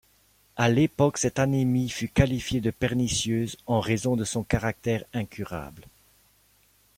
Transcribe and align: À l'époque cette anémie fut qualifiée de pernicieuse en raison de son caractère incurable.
À 0.55 0.67
l'époque 0.67 1.19
cette 1.19 1.37
anémie 1.37 1.87
fut 1.91 2.07
qualifiée 2.09 2.59
de 2.59 2.71
pernicieuse 2.71 3.55
en 3.67 3.79
raison 3.79 4.15
de 4.15 4.23
son 4.23 4.43
caractère 4.43 5.03
incurable. 5.13 5.83